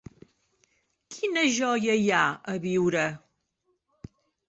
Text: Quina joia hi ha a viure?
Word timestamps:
Quina 1.17 1.45
joia 1.59 1.99
hi 2.01 2.09
ha 2.17 2.25
a 2.55 2.59
viure? 2.67 3.07